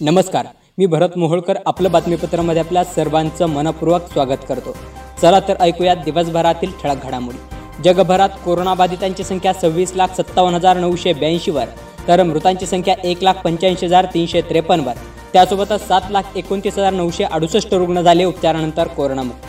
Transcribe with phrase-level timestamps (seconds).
[0.00, 0.46] नमस्कार
[0.78, 4.74] मी भरत मोहोळकर आपलं बातमीपत्रामध्ये आपल्या सर्वांचं मनपूर्वक स्वागत करतो.
[5.22, 7.38] चला तर ऐकूयात दिवसभरातील ठळक घडामोडी.
[7.84, 11.64] जगभरात कोरोनाबाधितांची संख्या सव्वीस लाख सत्तावन्न हजार नऊशे ब्याऐंशीवर
[12.08, 14.94] तर मृतांची संख्या एक लाख पंच्याऐंशी हजार तीनशे त्रेपन्नवर
[15.32, 19.46] त्यासोबतच सात लाख एकोणतीस हजार नऊशे अडुसष्ट रुग्ण झाले उपचारानंतर कोरोनामुक्त.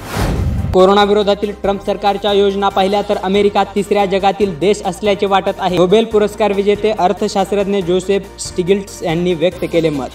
[0.74, 5.78] कोरोनाविरोधातील ट्रम्प सरकारच्या योजना पाहिल्या तर अमेरिका तिसऱ्या जगातील देश असल्याचे वाटत आहे.
[5.78, 10.10] नोबेल पुरस्कार विजेते अर्थशास्त्रज्ञ जोसेफ स्टिगिल्ट्स यांनी व्यक्त केले मत.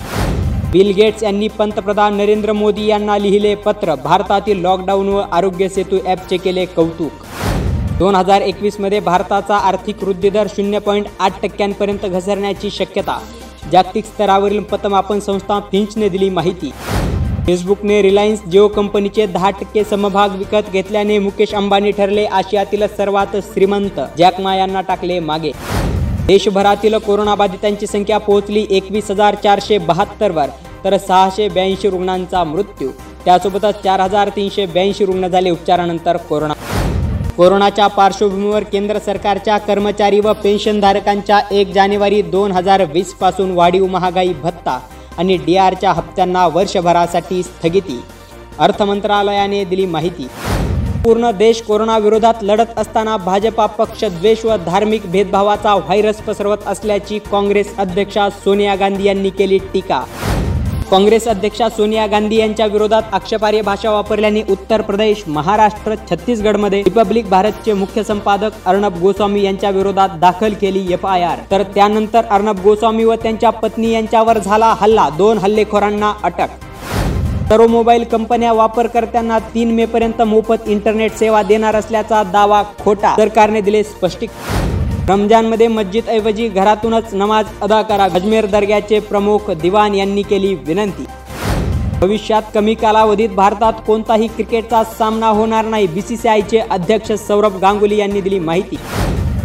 [0.72, 6.36] बिल गेट्स यांनी पंतप्रधान नरेंद्र मोदी यांना लिहिले पत्र भारतातील लॉकडाऊन व आरोग्य सेतू ॲपचे
[6.36, 7.24] केले कौतुक.
[7.98, 13.18] दोन हजार एकवीसमध्ये भारताचा आर्थिक वृद्धिदर शून्य पॉईंट आठ टक्क्यांपर्यंत घसरण्याची शक्यता.
[13.72, 16.70] जागतिक स्तरावरील पतमापन संस्था फिंचने दिली माहिती.
[17.46, 24.00] फेसबुकने रिलायन्स जिओ कंपनीचे दहा टक्के समभाग विकत घेतल्याने मुकेश अंबानी ठरले आशियातील सर्वात श्रीमंत.
[24.18, 25.50] जॅकमा यांना टाकले मागे.
[26.26, 30.48] देशभरातील कोरोनाबाधितांची संख्या पोहोचली एकवीस हजार चारशे बहात्तरवर
[30.84, 32.88] तर सहाशे ब्याऐंशी रुग्णांचा मृत्यू.
[33.24, 36.54] त्यासोबतच चार हजार तीनशे ब्याऐंशी रुग्ण झाले उपचारानंतर कोरोना.
[37.36, 44.78] कोरोनाच्या पार्श्वभूमीवर केंद्र सरकारच्या कर्मचारी व पेन्शनधारकांच्या एक जानेवारी दोन हजार वीसपासून वाढीव महागाई भत्ता.
[45.18, 48.00] आणि डी आरच्या हप्त्यांना वर्षभरासाठी स्थगिती.
[48.58, 50.26] अर्थ मंत्रालयाने दिली माहिती.
[51.04, 57.74] पूर्ण देश कोरोनाविरोधात लढत असताना भाजपा पक्ष द्वेष व धार्मिक भेदभावाचा व्हायरस पसरवत असल्याची काँग्रेस
[57.78, 60.02] अध्यक्षा सोनिया गांधी यांनी केली टीका.
[60.90, 67.72] काँग्रेस अध्यक्षा सोनिया गांधी यांच्या विरोधात आक्षेपार्ह भाषा वापरल्याने उत्तर प्रदेश महाराष्ट्र छत्तीसगडमध्ये रिपब्लिक भारतचे
[67.72, 73.04] मुख्य संपादक अर्णब गोस्वामी यांच्या विरोधात दाखल केली एफ आय आर तर त्यानंतर अर्णब गोस्वामी
[73.04, 75.08] व त्यांच्या पत्नी यांच्यावर झाला हल्ला.
[75.18, 76.48] दोन हल्लेखोरांना अटक.
[77.48, 83.14] सर्व मोबाईल कंपन्या वापरकर्त्यांना तीन मे पर्यंत मोफत इंटरनेट सेवा देणार असल्याचा दावा खोटा.
[83.16, 84.73] सरकारने दिले स्पष्टीकरण
[85.08, 88.04] रमजानमध्ये मस्जिद ऐवजी घरातूनच नमाज अदा करा.
[88.04, 91.04] अजमेर दर्ग्याचे प्रमुख दिवान यांनी केली विनंती.
[92.00, 98.38] भविष्यात कमी कालावधीत भारतात कोणताही क्रिकेटचा सामना होणार नाही बीसीसीआयचे अध्यक्ष सौरभ गांगुली यांनी दिली
[98.38, 98.76] माहिती.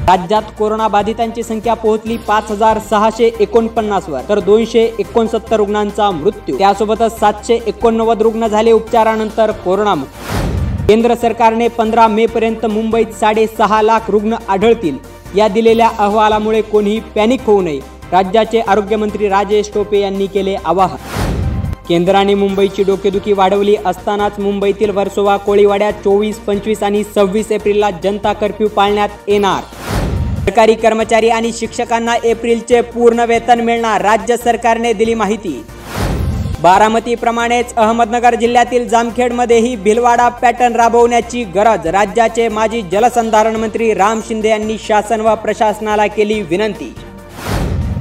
[0.07, 6.57] राज्यात कोरोना बाधितांची संख्या पोहोचली पाच हजार सहाशे एकोणपन्नासवर तर दोनशे एकोणसत्तर रुग्णांचा मृत्यू.
[6.57, 10.87] त्यासोबतच सातशे एकोणनव्वद रुग्ण झाले उपचारानंतर कोरोनामुक्त.
[10.87, 14.97] केंद्र सरकारने पंधरा मे पर्यंत मुंबईत साडेसहा लाख रुग्ण आढळतील.
[15.35, 17.79] या दिलेल्या अहवालामुळे कोणीही पॅनिक होऊ नये.
[18.11, 20.97] राज्याचे आरोग्यमंत्री राजेश टोपे यांनी केले आवाहन.
[21.89, 28.67] केंद्राने मुंबईची डोकेदुखी वाढवली असतानाच मुंबईतील वर्सोवा कोळीवाड्यात चोवीस पंचवीस आणि सव्वीस एप्रिलला जनता कर्फ्यू
[28.67, 29.63] पाळण्यात येणार.
[30.45, 35.63] सरकारी कर्मचारी आणि शिक्षकांना एप्रिलचे पूर्ण वेतन मिळणार राज्य सरकारने दिली माहिती.
[36.61, 44.77] बारामतीप्रमाणेच अहमदनगर जिल्ह्यातील जामखेडमध्येही भिलवाडा पॅटर्न राबवण्याची गरज राज्याचे माजी जलसंधारण मंत्री राम शिंदे यांनी
[44.77, 46.93] शासन व प्रशासनाला केली विनंती.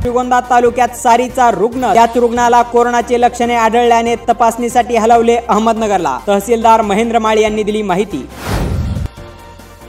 [0.01, 6.19] श्रीगोंदा तालुक्यात सारीचा रुग्ण त्याच रुग्णाला कोरोनाचे लक्षणे आढळल्याने तपासणीसाठी हलवले अहमदनगरला.
[6.29, 8.27] तहसीलदार महेंद्र माळी यांनी दिली माहिती.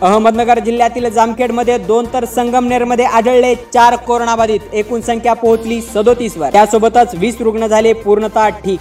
[0.02, 4.60] अहमदनगर जिल्ह्यातील जामखेडमध्ये दोन तर संगमनेरमध्ये आढळले चार कोरोनाबाधित.
[4.74, 8.80] एकूण संख्या पोहोचली सदोतीस वर त्यासोबतच वीस रुग्ण झाले पूर्णतः ठीक.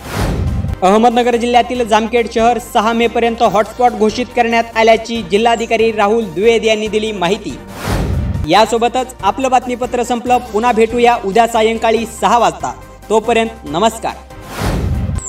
[0.83, 6.89] अहमदनगर जिल्ह्यातील जामखेड शहर सहा मे पर्यंत हॉटस्पॉट घोषित करण्यात आल्याची जिल्हाधिकारी राहुल द्विवेद यांनी
[6.89, 7.59] दिली माहिती.
[8.49, 10.39] यासोबतच आपलं बातमीपत्र संपलं.
[10.53, 12.73] पुन्हा भेटूया उद्या सायंकाळी सहा वाजता.
[13.11, 14.13] तोपर्यंत नमस्कार.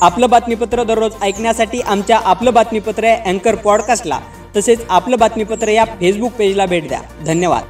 [0.01, 4.19] आपलं बातमीपत्र दररोज ऐकण्यासाठी आमच्या आपलं बातमीपत्र अँकर पॉडकास्टला
[4.55, 7.01] तसेच आपलं बातमीपत्र या फेसबुक पेजला भेट द्या.
[7.25, 7.63] धन्यवाद.